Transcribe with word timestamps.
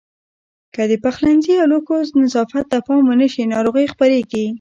که 0.73 0.81
د 0.91 0.93
پخلنځي 1.03 1.53
او 1.61 1.67
لوښو 1.71 1.97
نظافت 2.23 2.65
ته 2.71 2.77
پام 2.87 3.01
ونه 3.07 3.27
شي 3.33 3.43
ناروغۍ 3.53 3.85
خپرېږي. 3.93 4.45